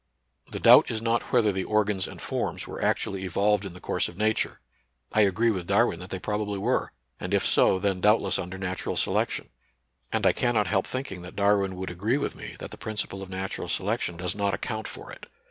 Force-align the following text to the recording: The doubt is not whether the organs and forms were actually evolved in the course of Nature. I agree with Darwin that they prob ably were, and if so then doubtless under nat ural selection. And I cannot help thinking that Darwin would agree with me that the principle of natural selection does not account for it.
The 0.49 0.59
doubt 0.59 0.89
is 0.89 0.99
not 0.99 1.31
whether 1.31 1.51
the 1.51 1.63
organs 1.63 2.07
and 2.07 2.19
forms 2.19 2.65
were 2.65 2.81
actually 2.81 3.23
evolved 3.23 3.65
in 3.65 3.73
the 3.75 3.79
course 3.79 4.09
of 4.09 4.17
Nature. 4.17 4.59
I 5.13 5.21
agree 5.21 5.51
with 5.51 5.67
Darwin 5.67 5.99
that 5.99 6.09
they 6.09 6.17
prob 6.17 6.41
ably 6.41 6.57
were, 6.57 6.91
and 7.19 7.35
if 7.35 7.45
so 7.45 7.77
then 7.77 8.01
doubtless 8.01 8.39
under 8.39 8.57
nat 8.57 8.83
ural 8.83 8.97
selection. 8.97 9.51
And 10.11 10.25
I 10.25 10.33
cannot 10.33 10.65
help 10.65 10.87
thinking 10.87 11.21
that 11.21 11.35
Darwin 11.35 11.75
would 11.75 11.91
agree 11.91 12.17
with 12.17 12.33
me 12.35 12.55
that 12.57 12.71
the 12.71 12.77
principle 12.77 13.21
of 13.21 13.29
natural 13.29 13.67
selection 13.67 14.17
does 14.17 14.33
not 14.33 14.55
account 14.55 14.87
for 14.87 15.11
it. 15.11 15.27